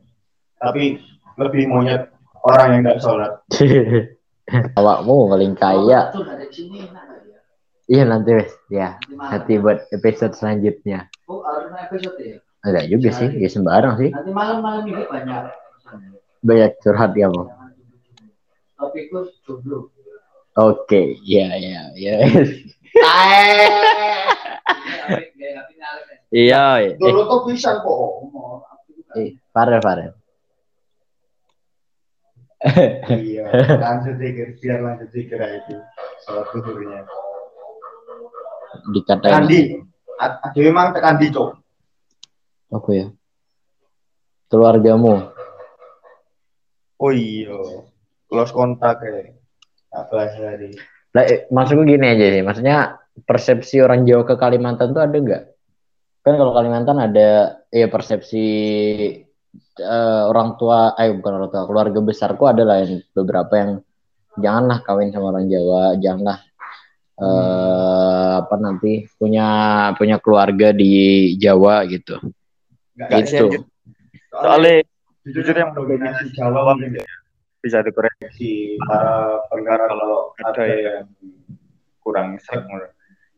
tapi 0.58 0.98
lebih 1.38 1.70
monyet 1.70 2.10
orang 2.41 2.80
yang 2.80 2.82
tidak 2.88 3.00
sholat. 3.04 3.32
Awakmu 4.80 5.32
paling 5.32 5.54
kaya. 5.56 6.12
Iya 7.91 8.04
nanti 8.08 8.32
wes, 8.39 8.52
ya. 8.72 8.96
Nanti 9.12 9.60
buat 9.60 9.84
episode 9.91 10.32
selanjutnya. 10.34 11.12
Oh, 11.28 11.44
episode 11.76 12.17
ya. 12.24 12.39
Enggak 12.62 12.86
juga 12.88 13.10
sih, 13.12 13.30
ya 13.41 13.50
sembarang 13.50 14.00
sih. 14.00 14.10
Nanti 14.13 14.32
malam-malam 14.32 14.86
ini 14.88 15.04
banyak. 15.10 15.44
Banyak 16.41 16.72
curhat 16.82 17.12
ya, 17.17 17.28
Bang. 17.28 17.50
Topikku 18.78 19.30
jomblo. 19.46 19.94
Oke, 20.58 21.15
ya 21.24 21.54
ya 21.56 21.94
ya. 21.96 22.15
Iya, 26.32 26.63
iya. 26.80 26.95
Dulu 26.95 27.21
tuh 27.27 27.39
bisa 27.51 27.84
kok. 27.84 28.32
Eh, 29.19 29.36
Farel, 29.51 29.84
Farel. 29.84 30.13
Iya, 33.12 33.49
lanjut 33.82 34.15
dikir, 34.21 34.56
biar 34.62 34.80
lanjut 34.86 35.10
dikir 35.12 35.36
itu. 35.36 35.75
Sholat 36.23 36.45
zuhurnya. 36.54 37.04
Dikatain. 38.95 39.34
Kandi, 39.34 39.60
ada 40.21 40.60
memang 40.62 40.95
tekan 40.95 41.19
di 41.19 41.27
cok. 41.34 41.49
Apa 42.71 42.89
ya? 42.95 43.08
Keluargamu. 44.47 45.32
Oh 47.01 47.12
iya, 47.12 47.58
close 48.30 48.54
kontak 48.54 49.01
ya. 49.04 49.34
Apa 49.91 50.30
hari? 50.32 50.71
Lah, 51.12 51.24
eh, 51.28 51.39
maksudku 51.52 51.84
gini 51.84 52.08
aja 52.08 52.26
sih. 52.32 52.43
Maksudnya 52.43 52.78
persepsi 53.28 53.84
orang 53.84 54.08
Jawa 54.08 54.24
ke 54.24 54.36
Kalimantan 54.39 54.95
tuh 54.95 55.04
ada 55.04 55.17
nggak? 55.17 55.43
Kan 56.24 56.34
kalau 56.39 56.54
Kalimantan 56.56 56.97
ada 57.02 57.60
ya 57.67 57.88
persepsi 57.91 58.45
eh, 59.80 60.24
orang 60.32 60.56
tua, 60.56 60.95
eh 60.95 61.12
bukan 61.12 61.32
orang 61.41 61.50
tua, 61.52 61.67
keluarga 61.67 62.00
besarku 62.00 62.47
ada 62.47 62.63
lah 62.63 62.80
yang 62.80 63.04
beberapa 63.12 63.54
yang 63.60 63.71
janganlah 64.39 64.80
kawin 64.88 65.12
sama 65.12 65.36
orang 65.36 65.52
Jawa, 65.52 66.00
janganlah 66.00 66.39
eh 67.21 68.34
apa 68.41 68.56
nanti 68.58 69.06
punya 69.19 69.47
punya 70.00 70.17
keluarga 70.17 70.71
di 70.71 71.36
Jawa 71.36 71.84
gitu. 71.91 72.17
Nggak 72.95 73.10
Gitu. 73.28 73.67
Soalnya 74.32 74.88
jujur 75.28 75.54
yang 75.54 75.76
dominasi 75.76 76.32
Jawa 76.34 76.74
ya. 76.80 77.20
Bisa 77.62 77.86
dikoreksi 77.86 78.76
para 78.89 79.38
pendengar 79.47 79.86
kalau 79.86 80.34
ada 80.41 80.65
yang 80.65 81.06
kurang 82.02 82.36
sek. 82.41 82.65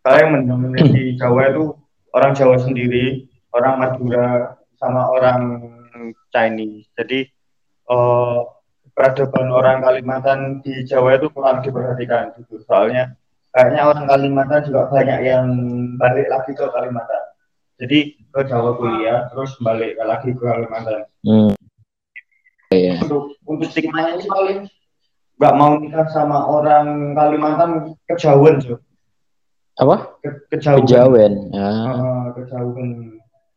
Kalau 0.03 0.17
yang 0.19 0.31
mendominasi 0.39 1.19
Jawa 1.19 1.51
itu 1.51 1.75
orang 2.15 2.31
Jawa 2.35 2.55
sendiri, 2.59 3.27
orang 3.51 3.73
Madura 3.79 4.55
sama 4.79 5.11
orang 5.11 5.41
Chinese. 6.31 6.87
Jadi 6.95 7.27
eh, 7.87 8.39
peradaban 8.95 9.47
orang 9.51 9.83
Kalimantan 9.83 10.39
di 10.63 10.83
Jawa 10.87 11.19
itu 11.19 11.27
kurang 11.31 11.63
diperhatikan 11.63 12.35
gitu. 12.39 12.63
Soalnya 12.63 13.15
kayaknya 13.51 13.81
orang 13.91 14.05
Kalimantan 14.07 14.61
juga 14.67 14.87
banyak 14.91 15.19
yang 15.23 15.45
balik 15.99 16.27
lagi 16.31 16.51
ke 16.55 16.65
Kalimantan. 16.67 17.23
Jadi 17.79 17.99
ke 18.31 18.41
Jawa 18.47 18.75
kuliah 18.79 19.27
terus 19.33 19.55
balik 19.59 19.99
lagi 19.99 20.31
ke 20.31 20.43
Kalimantan. 20.43 21.07
Hmm. 21.23 21.53
Iya. 22.73 22.93
Untuk 23.05 23.37
untuk 23.45 23.67
stigmanya 23.69 24.17
ini 24.17 24.25
paling 24.25 24.59
nggak 25.37 25.53
mau 25.55 25.77
nikah 25.77 26.07
sama 26.09 26.45
orang 26.45 27.13
Kalimantan 27.13 27.93
kejauhan, 28.05 28.57
Jo. 28.59 28.75
Apa? 29.77 30.17
Ke, 30.21 30.29
kejauhan. 30.53 30.81
Kejawen. 30.85 31.33
Ya. 31.49 31.69
Ah, 31.69 32.25
kejauhan. 32.33 32.89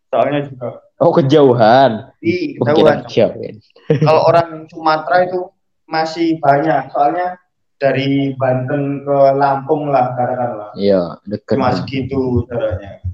Soalnya 0.09 0.41
juga 0.49 0.69
Oh 0.97 1.13
kejauhan. 1.13 2.09
Kira 2.21 2.65
kejauhan. 2.73 2.99
kejawen. 3.05 3.55
Kalau 4.01 4.23
orang 4.25 4.65
Sumatera 4.69 5.29
itu 5.29 5.41
masih 5.85 6.41
banyak. 6.41 6.89
Soalnya 6.89 7.37
dari 7.77 8.33
Banten 8.41 9.05
ke 9.05 9.19
Lampung 9.37 9.93
lah 9.93 10.17
katakanlah 10.17 10.73
Iya, 10.73 11.21
deket. 11.29 11.61
cuma 11.61 11.77
segitu 11.77 12.41
jaraknya 12.49 13.05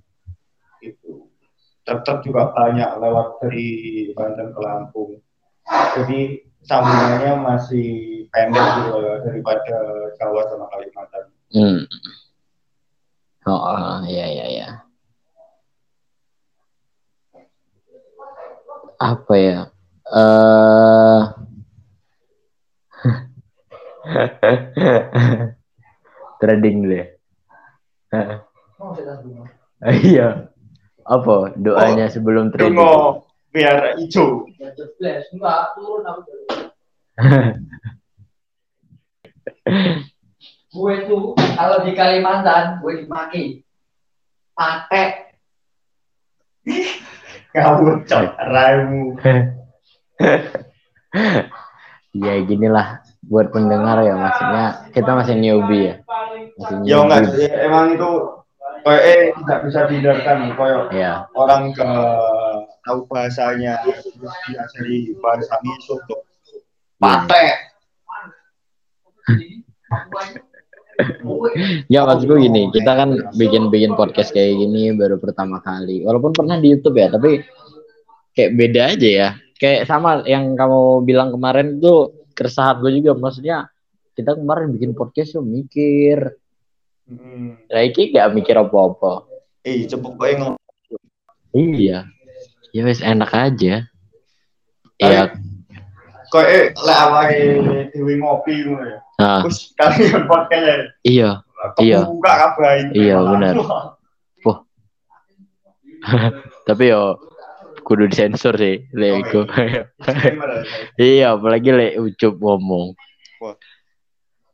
itu 0.79 1.27
tetap 1.83 2.23
juga 2.23 2.55
banyak 2.55 2.91
lewat 2.99 3.43
dari 3.43 3.67
Banten 4.15 4.55
ke 4.55 4.61
Lampung 4.63 5.19
jadi 5.69 6.21
sambungannya 6.63 7.33
masih 7.43 7.89
pendek 8.31 8.67
gitu 8.81 8.97
loh 8.99 9.17
daripada 9.27 9.77
Jawa 10.19 10.43
sama 10.49 10.67
Kalimantan 10.73 11.25
Hmm. 11.53 11.85
Oh, 13.45 13.53
oh, 13.61 14.01
iya 14.09 14.25
iya 14.25 14.47
iya. 14.49 14.69
Apa 18.97 19.35
ya? 19.37 19.69
Eh 20.09 21.21
trading 26.41 26.89
dulu 26.89 26.95
ya. 26.97 27.07
Iya. 29.83 30.29
Apa 31.05 31.53
doanya 31.61 32.09
sebelum 32.09 32.49
trading? 32.49 32.81
Tunggu 32.81 33.29
biar 33.53 34.01
hijau 34.01 34.49
jelas, 34.57 35.29
enggak 35.31 35.77
turun 35.77 36.03
aku 36.03 36.21
dulu. 36.25 36.45
gue 40.73 40.95
tuh 41.05 41.37
kalau 41.37 41.85
di 41.85 41.93
Kalimantan 41.93 42.81
gue 42.81 43.05
dimaki 43.05 43.61
pakai 44.57 45.37
kamu 47.53 48.09
cok 48.09 48.25
raimu 48.49 49.05
Ya 52.13 52.35
gini 52.45 52.69
lah 52.69 53.01
buat 53.25 53.53
pendengar 53.53 54.01
ya 54.05 54.17
maksudnya 54.17 54.65
kita 54.93 55.11
masih 55.17 55.35
newbie 55.37 55.93
ya. 55.93 55.95
Masih 56.57 56.77
ya 56.85 56.97
enggak 57.05 57.21
newbie. 57.25 57.45
ya, 57.49 57.53
emang 57.69 57.85
itu 57.97 58.11
kayak 58.85 59.03
eh 59.05 59.23
tidak 59.37 59.59
bisa 59.69 59.81
dihindarkan 59.89 60.37
kayak 60.53 60.83
Ya. 60.93 61.13
orang 61.33 61.73
ke 61.73 61.89
tahu 62.83 63.07
bahasanya 63.07 63.83
terus 63.83 64.07
diajari 64.51 65.15
bahasa 65.23 65.55
miso 65.63 65.99
tuh 66.07 66.23
patek 66.99 67.73
Ya 71.89 72.05
maksudku 72.05 72.37
gini, 72.37 72.69
kita 72.69 72.93
kan 72.95 73.11
bikin-bikin 73.35 73.97
podcast 73.97 74.31
kayak 74.31 74.61
gini 74.61 74.93
baru 74.93 75.17
pertama 75.19 75.59
kali. 75.65 76.05
Walaupun 76.05 76.37
pernah 76.37 76.61
di 76.61 76.69
YouTube 76.69 77.01
ya, 77.01 77.09
tapi 77.09 77.43
kayak 78.37 78.53
beda 78.55 78.83
aja 78.95 79.09
ya. 79.09 79.29
Kayak 79.57 79.89
sama 79.89 80.21
yang 80.29 80.53
kamu 80.53 81.07
bilang 81.07 81.33
kemarin 81.33 81.81
tuh 81.81 82.29
keresahan 82.37 82.83
gue 82.85 83.03
juga. 83.03 83.17
Maksudnya 83.17 83.73
kita 84.13 84.37
kemarin 84.37 84.69
bikin 84.75 84.93
podcast 84.93 85.33
tuh 85.33 85.45
mikir. 85.45 86.37
hmm. 87.09 87.73
Nah, 87.73 87.83
iki 87.83 88.13
gak 88.13 88.37
mikir 88.37 88.55
apa-apa. 88.59 89.27
eh 89.63 89.87
cepet 89.87 90.13
gue 90.19 90.31
ngomong 90.43 90.59
Iya. 91.53 92.09
Ya 92.73 92.83
wes 92.89 93.05
enak 93.05 93.31
aja. 93.33 93.87
Iya. 94.97 95.23
kayak 96.33 96.49
eh 96.49 96.65
lek 96.73 96.99
awake 97.05 97.39
dewe 97.93 98.17
ngopi 98.17 98.65
ngono 98.65 98.89
ya 98.89 98.99
terus 99.45 99.77
kalian 99.77 100.25
podcast 100.25 100.65
ya 100.65 100.77
iya. 101.05 101.31
Iya. 101.77 102.01
kebuka 102.09 102.33
kabeh 102.33 102.73
Iya, 102.97 103.17
benar. 103.21 103.55
Tapi 106.69 106.85
yo 106.91 107.19
kudu 107.83 108.11
disensor 108.11 108.55
sih, 108.59 108.87
lek 108.95 109.27
iku. 109.27 109.47
iya, 110.99 111.35
apalagi 111.35 111.71
lek 111.71 111.95
ucup 111.99 112.35
ngomong. 112.39 112.95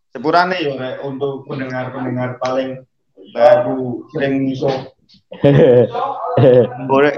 Sepurane 0.08 0.56
ya 0.56 0.72
Rek, 0.76 0.96
untuk 1.04 1.44
pendengar-pendengar 1.44 2.40
paling 2.40 2.80
baru 3.36 4.08
sering 4.08 4.40
miso 4.40 4.72
boleh 6.88 7.12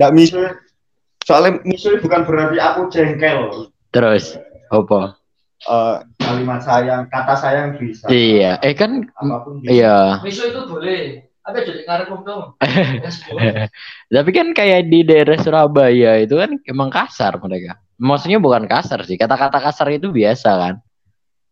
nggak 0.00 0.16
miso 0.16 0.40
soalnya 1.28 1.60
miso 1.60 1.92
bukan 2.00 2.24
berarti 2.24 2.56
aku 2.56 2.88
jengkel. 2.88 3.68
Terus 3.92 4.40
apa? 4.72 5.20
Eh, 5.60 5.96
kalimat 6.16 6.64
sayang 6.64 7.04
kata 7.12 7.36
sayang 7.36 7.76
bisa. 7.76 8.08
Iya, 8.08 8.56
eh 8.64 8.72
kan 8.72 9.04
apa 9.12 9.44
pun 9.44 9.60
bisa 9.60 9.68
iya. 9.68 9.98
miso 10.24 10.48
itu 10.48 10.64
boleh. 10.64 11.28
Apa 11.44 11.64
jadi 11.64 11.88
ngarep 11.88 12.08
dong 12.20 12.52
Tapi 14.12 14.30
kan 14.32 14.52
kayak 14.52 14.92
di 14.92 15.04
daerah 15.04 15.40
Surabaya 15.40 16.20
itu 16.20 16.36
kan 16.40 16.56
emang 16.64 16.88
kasar 16.88 17.36
mereka. 17.40 17.76
Maksudnya 18.00 18.40
bukan 18.40 18.64
kasar 18.64 19.04
sih, 19.04 19.20
kata-kata 19.20 19.60
kasar 19.60 19.92
itu 19.92 20.08
biasa 20.08 20.50
kan. 20.56 20.74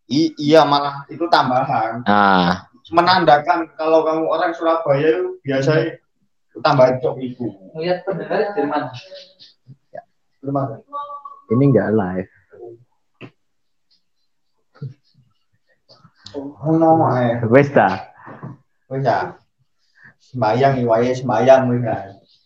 I- 0.08 0.32
iya 0.40 0.64
malah 0.64 1.04
itu 1.12 1.28
tambahan. 1.28 2.00
Nah, 2.08 2.64
menandakan 2.88 3.68
kalau 3.76 4.08
kamu 4.08 4.24
orang 4.24 4.52
Surabaya 4.56 5.20
itu 5.20 5.37
biasanya 5.44 6.00
tambah 6.64 6.98
cok 7.00 7.16
itu 7.22 7.46
ngeliat 7.74 8.02
pendengar 8.04 8.52
dari 8.54 8.68
mana? 8.68 8.88
Dari 10.38 10.52
mana? 10.52 10.74
ini 11.48 11.64
enggak 11.72 11.90
live. 11.96 12.30
oh 16.36 16.74
no 16.76 17.08
eh. 17.16 17.40
Wes 17.48 17.72
ta? 17.72 18.08
wis 18.88 19.04
ya 19.04 19.36
sembayang 20.20 20.80
iwaye 20.80 21.12
sembayang 21.12 21.62
wis 21.72 21.82
ya 21.84 21.98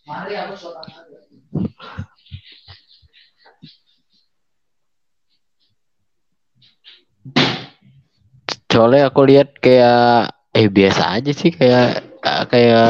mari 0.07 0.33
aku 0.35 0.55
Soalnya 8.73 9.13
aku 9.13 9.21
lihat 9.29 9.61
kayak 9.61 10.33
eh 10.49 10.65
biasa 10.65 11.21
aja 11.21 11.29
sih 11.29 11.53
kayak 11.53 12.17
kayak 12.49 12.89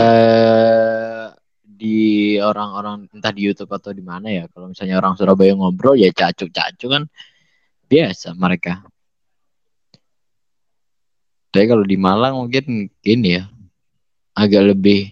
di 1.83 2.39
orang-orang 2.39 3.11
entah 3.11 3.35
di 3.35 3.43
YouTube 3.43 3.75
atau 3.75 3.91
di 3.91 3.99
mana 3.99 4.31
ya. 4.31 4.47
Kalau 4.47 4.71
misalnya 4.71 5.03
orang 5.03 5.19
Surabaya 5.19 5.51
ngobrol 5.51 5.99
ya 5.99 6.07
cacu-cacu 6.15 6.87
kan 6.87 7.03
biasa 7.91 8.31
mereka. 8.39 8.87
Tapi 11.51 11.65
kalau 11.67 11.83
di 11.83 11.99
Malang 11.99 12.39
mungkin 12.39 12.87
gini 13.03 13.35
ya 13.35 13.51
agak 14.31 14.71
lebih 14.71 15.11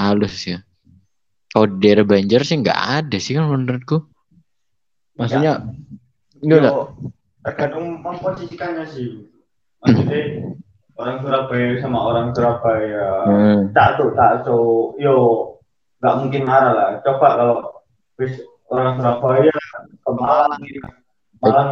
halus 0.00 0.48
ya. 0.48 0.64
Kalau 1.52 1.68
di 1.68 1.76
daerah 1.84 2.08
Banjar 2.08 2.40
sih 2.48 2.56
nggak 2.64 2.80
ada 3.04 3.16
sih 3.20 3.36
kan 3.36 3.52
menurutku. 3.52 4.08
Maksudnya 5.20 5.68
enggak. 6.40 6.72
Yo, 6.72 6.80
tergantung 7.44 8.00
memposisikannya 8.00 8.88
sih 8.88 9.28
maksudnya 9.82 10.56
orang 10.96 11.16
Surabaya 11.20 11.68
sama 11.82 11.98
orang 12.00 12.26
Surabaya 12.32 13.06
Hmm. 13.28 13.60
tak 13.74 14.00
tuh 14.00 14.10
tak 14.14 14.46
tuh 14.46 14.96
yo 14.96 15.51
nggak 16.02 16.18
mungkin 16.18 16.42
marah 16.42 16.72
lah. 16.74 16.88
Coba 17.06 17.38
kalau 17.38 17.56
wis 18.18 18.42
orang 18.66 18.98
Surabaya 18.98 19.54
ke 20.02 20.10
Malang 20.10 20.62
Malang 21.38 21.70